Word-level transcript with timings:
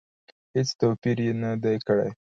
هېڅ 0.53 0.67
توپیر 0.79 1.17
یې 1.25 1.31
نه 1.43 1.51
دی 1.63 1.75
کړی. 1.87 2.09